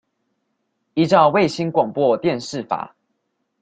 [0.95, 2.95] 依照衛星廣播電視法